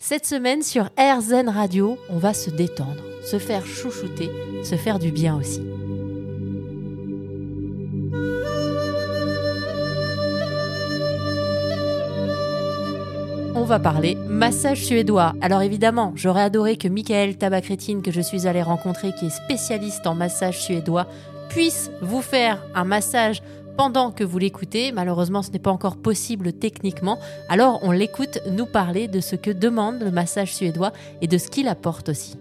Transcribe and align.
Cette 0.00 0.26
semaine 0.26 0.62
sur 0.62 0.90
RZN 0.96 1.48
Radio, 1.48 1.98
on 2.08 2.18
va 2.18 2.32
se 2.32 2.50
détendre, 2.50 3.02
se 3.22 3.38
faire 3.38 3.66
chouchouter, 3.66 4.30
se 4.62 4.76
faire 4.76 4.98
du 5.00 5.10
bien 5.10 5.36
aussi. 5.36 5.60
on 13.54 13.64
va 13.64 13.80
parler 13.80 14.14
massage 14.28 14.84
suédois. 14.84 15.34
Alors 15.40 15.62
évidemment, 15.62 16.12
j'aurais 16.14 16.42
adoré 16.42 16.76
que 16.76 16.86
Michael 16.86 17.36
Tabakrétine, 17.36 18.02
que 18.02 18.12
je 18.12 18.20
suis 18.20 18.46
allée 18.46 18.62
rencontrer, 18.62 19.12
qui 19.12 19.26
est 19.26 19.30
spécialiste 19.30 20.06
en 20.06 20.14
massage 20.14 20.60
suédois, 20.60 21.08
puisse 21.48 21.90
vous 22.00 22.22
faire 22.22 22.64
un 22.76 22.84
massage 22.84 23.42
pendant 23.78 24.10
que 24.10 24.24
vous 24.24 24.38
l'écoutez. 24.38 24.90
Malheureusement, 24.90 25.42
ce 25.42 25.52
n'est 25.52 25.60
pas 25.60 25.70
encore 25.70 25.96
possible 25.96 26.52
techniquement. 26.52 27.18
Alors 27.48 27.78
on 27.82 27.92
l'écoute 27.92 28.40
nous 28.50 28.66
parler 28.66 29.06
de 29.06 29.20
ce 29.20 29.36
que 29.36 29.52
demande 29.52 30.02
le 30.02 30.10
massage 30.10 30.52
suédois 30.52 30.92
et 31.22 31.28
de 31.28 31.38
ce 31.38 31.48
qu'il 31.48 31.68
apporte 31.68 32.08
aussi. 32.08 32.36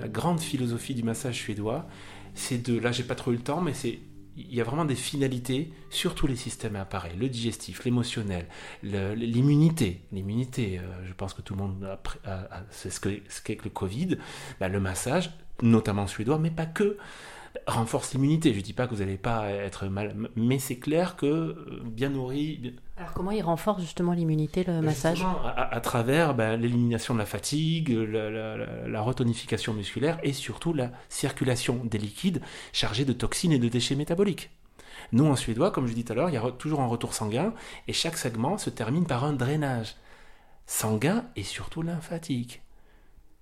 La 0.00 0.08
grande 0.08 0.40
philosophie 0.40 0.94
du 0.94 1.02
massage 1.02 1.36
suédois, 1.36 1.86
c'est 2.34 2.66
de, 2.66 2.78
là 2.78 2.90
j'ai 2.90 3.02
pas 3.02 3.14
trop 3.14 3.32
eu 3.32 3.36
le 3.36 3.42
temps, 3.42 3.60
mais 3.60 3.74
c'est 3.74 3.98
il 4.38 4.54
y 4.54 4.60
a 4.60 4.64
vraiment 4.64 4.84
des 4.84 4.94
finalités 4.94 5.72
sur 5.90 6.14
tous 6.14 6.28
les 6.28 6.36
systèmes 6.36 6.76
et 6.76 6.78
appareils, 6.78 7.16
le 7.18 7.28
digestif, 7.28 7.84
l'émotionnel, 7.84 8.46
l'immunité. 8.82 10.02
L'immunité, 10.12 10.78
euh, 10.78 10.82
je 11.04 11.12
pense 11.12 11.34
que 11.34 11.42
tout 11.42 11.54
le 11.54 11.60
monde 11.60 11.98
sait 12.70 12.90
ce 12.90 13.00
qu'est 13.00 13.56
que 13.56 13.64
le 13.64 13.70
Covid. 13.70 14.16
Bah, 14.60 14.68
le 14.68 14.78
massage, 14.78 15.32
notamment 15.60 16.06
suédois, 16.06 16.38
mais 16.38 16.52
pas 16.52 16.66
que 16.66 16.96
renforce 17.66 18.12
l'immunité. 18.14 18.52
Je 18.52 18.58
ne 18.58 18.62
dis 18.62 18.72
pas 18.72 18.86
que 18.86 18.94
vous 18.94 19.00
n'allez 19.00 19.16
pas 19.16 19.48
être 19.50 19.86
mal, 19.86 20.14
mais 20.36 20.58
c'est 20.58 20.78
clair 20.78 21.16
que 21.16 21.26
euh, 21.26 21.82
bien 21.84 22.10
nourri. 22.10 22.74
Alors 22.96 23.12
comment 23.12 23.30
il 23.30 23.42
renforce 23.42 23.80
justement 23.80 24.12
l'immunité, 24.12 24.64
le 24.64 24.80
massage 24.80 25.24
à, 25.44 25.80
travers 25.80 26.34
ben, 26.34 26.60
l'élimination 26.60 27.14
de 27.14 27.18
la 27.18 27.26
fatigue, 27.26 27.90
la, 27.90 29.00
retonification 29.00 29.72
musculaire 29.72 30.18
et 30.22 30.32
surtout 30.32 30.72
la 30.72 30.90
circulation 31.08 31.80
des 31.84 31.98
liquides 31.98 32.40
chargés 32.72 33.04
de 33.04 33.12
toxines 33.12 33.52
et 33.52 33.58
de 33.58 33.68
déchets 33.68 33.94
métaboliques. 33.94 34.50
Nous, 35.12 35.24
en 35.24 35.36
suédois, 35.36 35.70
comme 35.70 35.86
je 35.86 35.92
dis 35.92 36.04
tout 36.04 36.12
à 36.12 36.16
l'heure, 36.16 36.28
il 36.28 36.34
y 36.34 36.38
a 36.38 36.50
toujours 36.50 36.80
un 36.80 36.86
retour 36.86 37.14
sanguin 37.14 37.54
et 37.86 37.92
chaque 37.92 38.16
segment 38.16 38.58
se 38.58 38.68
termine 38.68 39.06
par 39.06 39.24
un 39.24 39.32
drainage 39.32 39.94
sanguin 40.66 41.24
et 41.36 41.44
surtout 41.44 41.82
lymphatique. 41.82 42.62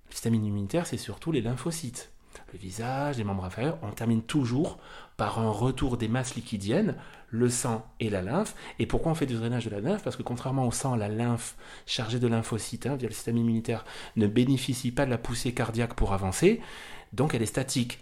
Le 0.07 0.13
système 0.13 0.35
immunitaire, 0.35 0.85
c'est 0.85 0.97
surtout 0.97 1.31
les 1.31 1.41
lymphocytes 1.41 2.11
le 2.53 2.59
visage, 2.59 3.17
les 3.17 3.23
membres 3.23 3.45
inférieurs, 3.45 3.77
on 3.81 3.91
termine 3.91 4.21
toujours 4.21 4.77
par 5.17 5.39
un 5.39 5.49
retour 5.49 5.97
des 5.97 6.07
masses 6.07 6.35
liquidiennes, 6.35 6.95
le 7.29 7.49
sang 7.49 7.85
et 7.99 8.09
la 8.09 8.21
lymphe. 8.21 8.55
Et 8.79 8.85
pourquoi 8.85 9.11
on 9.11 9.15
fait 9.15 9.25
du 9.25 9.35
drainage 9.35 9.65
de 9.65 9.71
la 9.71 9.81
lymphe? 9.81 10.03
Parce 10.03 10.15
que 10.15 10.23
contrairement 10.23 10.65
au 10.67 10.71
sang, 10.71 10.95
la 10.95 11.09
lymphe 11.09 11.55
chargée 11.85 12.19
de 12.19 12.27
lymphocytes 12.27 12.85
hein, 12.85 12.95
via 12.95 13.09
le 13.09 13.13
système 13.13 13.37
immunitaire 13.37 13.83
ne 14.15 14.27
bénéficie 14.27 14.91
pas 14.91 15.05
de 15.05 15.11
la 15.11 15.17
poussée 15.17 15.53
cardiaque 15.53 15.95
pour 15.95 16.13
avancer, 16.13 16.61
donc 17.13 17.33
elle 17.33 17.41
est 17.41 17.47
statique. 17.47 17.99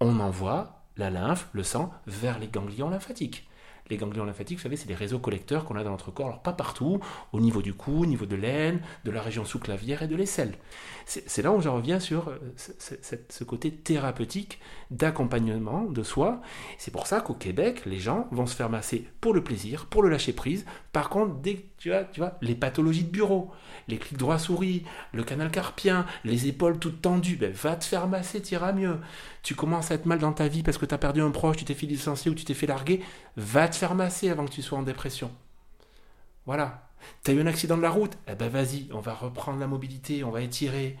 On 0.00 0.20
envoie 0.20 0.84
la 0.96 1.10
lymphe, 1.10 1.48
le 1.52 1.62
sang, 1.62 1.92
vers 2.06 2.38
les 2.38 2.48
ganglions 2.48 2.88
lymphatiques. 2.88 3.48
Les 3.90 3.98
ganglions 3.98 4.24
lymphatiques, 4.24 4.58
vous 4.58 4.62
savez, 4.62 4.76
c'est 4.76 4.88
les 4.88 4.94
réseaux 4.94 5.18
collecteurs 5.18 5.64
qu'on 5.64 5.76
a 5.76 5.84
dans 5.84 5.90
notre 5.90 6.10
corps. 6.10 6.26
Alors 6.26 6.42
pas 6.42 6.54
partout, 6.54 7.00
au 7.32 7.40
niveau 7.40 7.60
du 7.60 7.74
cou, 7.74 8.02
au 8.02 8.06
niveau 8.06 8.24
de 8.24 8.34
l'aine, 8.34 8.80
de 9.04 9.10
la 9.10 9.20
région 9.20 9.44
sous-clavière 9.44 10.02
et 10.02 10.08
de 10.08 10.16
l'aisselle. 10.16 10.54
C'est 11.06 11.42
là 11.42 11.52
où 11.52 11.60
je 11.60 11.68
reviens 11.68 12.00
sur 12.00 12.28
euh, 12.28 12.38
ce, 12.56 13.44
côté 13.44 13.70
thérapeutique 13.70 14.58
d'accompagnement 14.90 15.84
de 15.84 16.02
soi. 16.02 16.40
C'est 16.78 16.92
pour 16.92 17.06
ça 17.06 17.20
qu'au 17.20 17.34
Québec, 17.34 17.82
les 17.84 17.98
gens 17.98 18.26
vont 18.30 18.46
se 18.46 18.56
faire 18.56 18.70
masser 18.70 19.06
pour 19.20 19.34
le 19.34 19.44
plaisir, 19.44 19.86
pour 19.86 20.02
le 20.02 20.08
lâcher 20.08 20.32
prise. 20.32 20.64
Par 20.92 21.10
contre, 21.10 21.34
dès 21.34 21.56
que 21.56 21.62
tu 21.76 21.90
vois, 21.90 22.04
tu 22.04 22.22
les 22.40 22.54
pathologies 22.54 23.04
de 23.04 23.10
bureau, 23.10 23.50
les 23.88 23.98
clics 23.98 24.16
droit 24.16 24.38
souris, 24.38 24.84
le 25.12 25.22
canal 25.22 25.50
carpien, 25.50 26.06
les 26.24 26.48
épaules 26.48 26.78
toutes 26.78 27.02
tendues, 27.02 27.36
ben, 27.36 27.52
va 27.52 27.76
te 27.76 27.84
faire 27.84 28.08
masser, 28.08 28.40
t'iras 28.40 28.72
mieux. 28.72 28.96
Tu 29.42 29.54
commences 29.54 29.90
à 29.90 29.96
être 29.96 30.06
mal 30.06 30.18
dans 30.18 30.32
ta 30.32 30.48
vie 30.48 30.62
parce 30.62 30.78
que 30.78 30.86
tu 30.86 30.94
as 30.94 30.98
perdu 30.98 31.20
un 31.20 31.30
proche, 31.30 31.58
tu 31.58 31.66
t'es 31.66 31.74
fait 31.74 31.84
licencier 31.84 32.30
ou 32.30 32.34
tu 32.34 32.46
t'es 32.46 32.54
fait 32.54 32.66
larguer, 32.66 33.02
va 33.36 33.68
te 33.68 33.73
faire 33.76 33.94
masser 33.94 34.30
avant 34.30 34.44
que 34.44 34.52
tu 34.52 34.62
sois 34.62 34.78
en 34.78 34.82
dépression. 34.82 35.30
Voilà. 36.46 36.88
T'as 37.22 37.32
eu 37.32 37.40
un 37.40 37.46
accident 37.46 37.76
de 37.76 37.82
la 37.82 37.90
route? 37.90 38.16
Eh 38.28 38.34
ben 38.34 38.48
vas-y, 38.48 38.88
on 38.92 39.00
va 39.00 39.14
reprendre 39.14 39.58
la 39.58 39.66
mobilité, 39.66 40.24
on 40.24 40.30
va 40.30 40.40
étirer. 40.40 40.98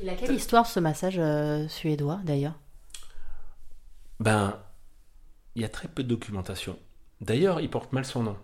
Il 0.00 0.08
a 0.08 0.14
quelle 0.14 0.34
histoire 0.34 0.66
ce 0.66 0.80
massage 0.80 1.18
euh, 1.18 1.68
suédois 1.68 2.20
d'ailleurs? 2.24 2.54
Ben, 4.20 4.58
il 5.54 5.62
y 5.62 5.64
a 5.64 5.68
très 5.68 5.88
peu 5.88 6.02
de 6.02 6.08
documentation. 6.08 6.78
D'ailleurs, 7.20 7.60
il 7.60 7.70
porte 7.70 7.92
mal 7.92 8.04
son 8.04 8.22
nom. 8.22 8.36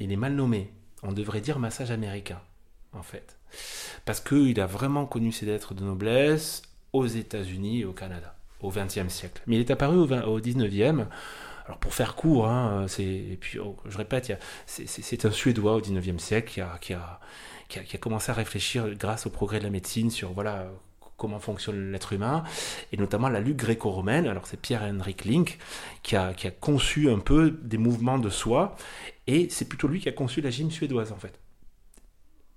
Il 0.00 0.12
est 0.12 0.16
mal 0.16 0.34
nommé. 0.34 0.72
On 1.02 1.12
devrait 1.12 1.40
dire 1.40 1.58
massage 1.58 1.90
américain, 1.90 2.40
en 2.92 3.02
fait. 3.02 3.38
Parce 4.04 4.20
qu'il 4.20 4.60
a 4.60 4.66
vraiment 4.66 5.06
connu 5.06 5.32
ses 5.32 5.46
lettres 5.46 5.74
de 5.74 5.84
noblesse 5.84 6.62
aux 6.92 7.06
États-Unis 7.06 7.80
et 7.80 7.84
au 7.84 7.92
Canada, 7.92 8.36
au 8.60 8.70
XXe 8.70 9.08
siècle. 9.08 9.42
Mais 9.46 9.56
il 9.56 9.60
est 9.60 9.70
apparu 9.70 9.96
au, 9.96 10.12
au 10.12 10.40
XIXe 10.40 11.06
alors 11.68 11.78
pour 11.78 11.92
faire 11.92 12.14
court, 12.14 12.48
hein, 12.48 12.86
et 12.98 13.36
puis 13.38 13.58
oh, 13.58 13.76
je 13.86 13.98
répète, 13.98 14.32
c'est, 14.64 15.24
un 15.26 15.30
Suédois 15.30 15.74
au 15.74 15.80
19e 15.82 16.18
siècle 16.18 16.64
qui, 16.80 16.94
a, 16.94 17.98
commencé 18.00 18.30
à 18.30 18.34
réfléchir 18.34 18.88
grâce 18.94 19.26
au 19.26 19.30
progrès 19.30 19.58
de 19.58 19.64
la 19.64 19.70
médecine 19.70 20.10
sur 20.10 20.32
voilà 20.32 20.70
comment 21.18 21.40
fonctionne 21.40 21.92
l'être 21.92 22.14
humain, 22.14 22.42
et 22.90 22.96
notamment 22.96 23.28
la 23.28 23.40
lutte 23.40 23.58
gréco-romaine. 23.58 24.26
Alors 24.26 24.46
c'est 24.46 24.58
Pierre-Henrik 24.58 25.26
Link 25.26 25.58
qui 26.02 26.16
a, 26.16 26.32
qui 26.32 26.46
a 26.46 26.50
conçu 26.52 27.10
un 27.10 27.18
peu 27.18 27.50
des 27.50 27.76
mouvements 27.76 28.18
de 28.18 28.30
soi, 28.30 28.74
et 29.26 29.48
c'est 29.50 29.68
plutôt 29.68 29.88
lui 29.88 30.00
qui 30.00 30.08
a 30.08 30.12
conçu 30.12 30.40
la 30.40 30.48
gym 30.48 30.70
suédoise 30.70 31.12
en 31.12 31.16
fait 31.16 31.38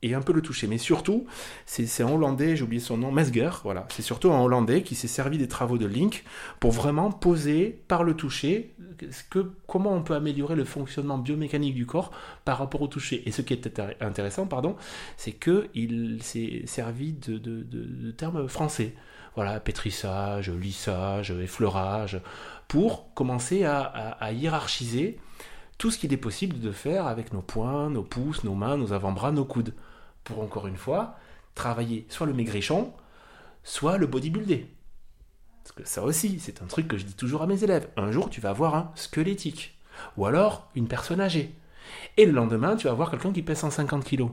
et 0.04 0.14
un 0.14 0.22
peu 0.22 0.34
le 0.34 0.42
toucher. 0.42 0.68
Mais 0.68 0.78
surtout, 0.78 1.26
c'est 1.66 2.04
un 2.04 2.10
Hollandais, 2.10 2.56
j'ai 2.56 2.64
oublié 2.64 2.82
son 2.82 2.98
nom, 2.98 3.12
Mesger, 3.12 3.50
voilà. 3.64 3.88
C'est 3.90 4.02
surtout 4.02 4.32
un 4.32 4.40
Hollandais 4.42 4.84
qui 4.84 4.96
s'est 4.96 5.08
servi 5.08 5.38
des 5.38 5.48
travaux 5.48 5.78
de 5.78 5.86
Link 5.86 6.24
pour 6.60 6.72
vraiment 6.72 7.12
poser 7.12 7.82
par 7.88 8.04
le 8.04 8.16
toucher 8.16 8.74
que, 9.30 9.52
comment 9.68 9.94
on 9.94 10.02
peut 10.02 10.16
améliorer 10.16 10.56
le 10.56 10.66
fonctionnement 10.66 11.18
biomécanique 11.18 11.76
du 11.76 11.86
corps 11.86 12.12
par 12.46 12.58
rapport 12.58 12.82
au 12.82 12.88
toucher. 12.88 13.24
Et 13.28 13.32
ce 13.32 13.42
qui 13.42 13.54
est 13.54 13.82
intéressant, 14.02 14.48
pardon, 14.48 14.76
c'est 15.18 15.34
qu'il 15.34 16.20
s'est 16.22 16.64
servi 16.66 17.14
de, 17.14 18.12
termes 18.12 18.48
français. 18.48 18.94
Voilà, 19.36 19.62
pétrissage, 19.62 20.50
lissage, 20.50 21.32
effleurage, 21.32 22.20
pour 22.68 23.14
commencer 23.14 23.64
à, 23.64 23.82
à 23.82 24.32
hiérarchiser 24.34 25.20
tout 25.78 25.90
ce 25.90 25.98
qu'il 25.98 26.12
est 26.12 26.18
possible 26.18 26.60
de 26.60 26.72
faire 26.72 27.08
avec 27.08 27.32
nos 27.32 27.42
poings, 27.42 27.90
nos 27.90 28.04
pouces, 28.04 28.44
nos 28.44 28.56
mains, 28.56 28.78
nos 28.78 28.92
avant-bras, 28.92 29.32
nos 29.32 29.46
coudes 29.46 29.74
pour 30.24 30.42
encore 30.42 30.68
une 30.68 30.78
fois 30.78 31.16
travailler 31.56 32.06
soit 32.10 32.28
le 32.28 32.34
maigrichon, 32.34 32.94
soit 33.64 33.98
le 33.98 34.08
bodybuilder. 34.08 34.68
Parce 35.64 35.74
que 35.74 35.86
ça 35.86 36.04
aussi, 36.04 36.40
c'est 36.40 36.62
un 36.62 36.66
truc 36.66 36.88
que 36.88 36.98
je 36.98 37.06
dis 37.06 37.14
toujours 37.14 37.44
à 37.44 37.48
mes 37.48 37.64
élèves. 37.64 37.88
Un 37.98 38.12
jour, 38.12 38.30
tu 38.30 38.42
vas 38.42 38.50
avoir 38.50 38.76
un 38.76 38.92
squelettique. 38.96 39.78
Ou 40.18 40.26
alors 40.26 40.70
une 40.76 40.88
personne 40.88 41.22
âgée. 41.22 41.54
Et 42.18 42.26
le 42.26 42.32
lendemain, 42.32 42.76
tu 42.76 42.88
vas 42.88 42.92
avoir 42.92 43.12
quelqu'un 43.12 43.32
qui 43.32 43.44
pèse 43.44 43.60
150 43.60 44.04
kg. 44.04 44.28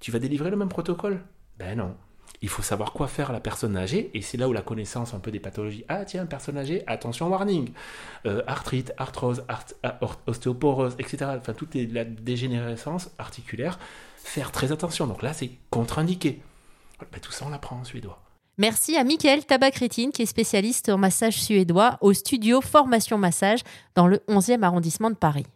Tu 0.00 0.10
vas 0.10 0.18
délivrer 0.18 0.50
le 0.50 0.56
même 0.56 0.68
protocole? 0.68 1.20
Ben 1.58 1.76
non. 1.76 1.94
Il 2.42 2.48
faut 2.48 2.62
savoir 2.62 2.94
quoi 2.94 3.06
faire 3.06 3.28
à 3.28 3.32
la 3.34 3.40
personne 3.40 3.76
âgée, 3.76 4.10
et 4.14 4.22
c'est 4.22 4.38
là 4.38 4.48
où 4.48 4.54
la 4.54 4.62
connaissance 4.62 5.12
un 5.12 5.18
peu 5.18 5.30
des 5.30 5.40
pathologies. 5.40 5.84
Ah 5.88 6.06
tiens, 6.06 6.24
personne 6.24 6.56
âgée, 6.56 6.82
attention 6.86 7.28
warning. 7.28 7.72
Euh, 8.24 8.42
arthrite, 8.46 8.94
arthrose, 8.96 9.44
euh, 9.84 9.90
ostéoporose, 10.26 10.94
etc. 10.98 11.32
Enfin, 11.36 11.52
toute 11.52 11.74
la 11.74 12.04
dégénérescence 12.04 13.10
articulaire 13.18 13.78
faire 14.22 14.52
très 14.52 14.72
attention. 14.72 15.06
Donc 15.06 15.22
là, 15.22 15.32
c'est 15.32 15.50
contre-indiqué. 15.70 16.40
Bah, 16.98 17.18
tout 17.20 17.32
ça, 17.32 17.44
on 17.46 17.50
l'apprend 17.50 17.76
en 17.76 17.84
suédois. 17.84 18.20
Merci 18.58 18.96
à 18.96 19.04
Mickaël 19.04 19.44
Tabakrétine, 19.46 20.12
qui 20.12 20.22
est 20.22 20.26
spécialiste 20.26 20.90
en 20.90 20.98
massage 20.98 21.40
suédois 21.40 21.96
au 22.02 22.12
studio 22.12 22.60
Formation 22.60 23.16
Massage 23.16 23.60
dans 23.94 24.06
le 24.06 24.18
11e 24.28 24.62
arrondissement 24.62 25.08
de 25.08 25.16
Paris. 25.16 25.46